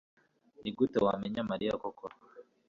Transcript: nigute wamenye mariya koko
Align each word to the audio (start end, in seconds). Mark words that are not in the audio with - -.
nigute 0.61 0.97
wamenye 1.05 1.41
mariya 1.49 1.73
koko 1.81 2.05